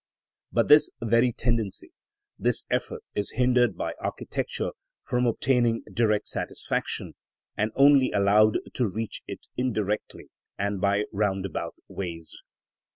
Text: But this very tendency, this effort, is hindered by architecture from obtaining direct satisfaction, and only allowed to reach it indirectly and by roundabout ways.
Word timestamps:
But 0.51 0.67
this 0.67 0.89
very 0.99 1.31
tendency, 1.31 1.91
this 2.39 2.65
effort, 2.71 3.03
is 3.13 3.33
hindered 3.35 3.77
by 3.77 3.93
architecture 3.99 4.71
from 5.03 5.27
obtaining 5.27 5.83
direct 5.93 6.27
satisfaction, 6.27 7.13
and 7.55 7.71
only 7.75 8.11
allowed 8.11 8.57
to 8.73 8.87
reach 8.87 9.21
it 9.27 9.45
indirectly 9.57 10.31
and 10.57 10.81
by 10.81 11.03
roundabout 11.13 11.75
ways. 11.87 12.41